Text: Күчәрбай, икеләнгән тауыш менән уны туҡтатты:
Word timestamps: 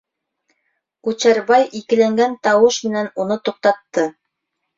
Күчәрбай, 1.07 1.67
икеләнгән 1.81 2.33
тауыш 2.49 2.81
менән 2.89 3.11
уны 3.25 3.39
туҡтатты: 3.51 4.09